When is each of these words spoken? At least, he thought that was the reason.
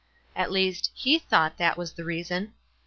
At 0.35 0.51
least, 0.51 0.89
he 0.95 1.19
thought 1.19 1.59
that 1.59 1.77
was 1.77 1.93
the 1.93 2.03
reason. 2.03 2.53